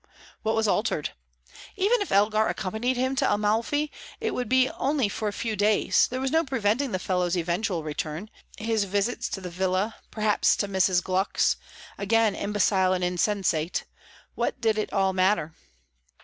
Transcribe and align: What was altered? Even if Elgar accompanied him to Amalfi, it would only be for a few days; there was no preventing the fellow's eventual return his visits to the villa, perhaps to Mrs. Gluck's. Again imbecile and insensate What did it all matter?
What 0.41 0.55
was 0.55 0.67
altered? 0.67 1.11
Even 1.75 2.01
if 2.01 2.11
Elgar 2.11 2.47
accompanied 2.47 2.97
him 2.97 3.15
to 3.17 3.31
Amalfi, 3.31 3.91
it 4.19 4.33
would 4.33 4.51
only 4.79 5.05
be 5.05 5.09
for 5.09 5.27
a 5.27 5.31
few 5.31 5.55
days; 5.55 6.07
there 6.07 6.19
was 6.19 6.31
no 6.31 6.43
preventing 6.43 6.91
the 6.91 6.97
fellow's 6.97 7.37
eventual 7.37 7.83
return 7.83 8.31
his 8.57 8.85
visits 8.85 9.29
to 9.29 9.39
the 9.41 9.51
villa, 9.51 9.97
perhaps 10.09 10.55
to 10.55 10.67
Mrs. 10.67 11.03
Gluck's. 11.03 11.55
Again 11.99 12.33
imbecile 12.33 12.93
and 12.93 13.03
insensate 13.03 13.85
What 14.33 14.59
did 14.59 14.79
it 14.79 14.91
all 14.91 15.13
matter? 15.13 15.53